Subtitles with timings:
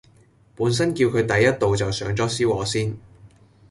[0.57, 2.97] 本身叫佢第一道就上左燒鵝先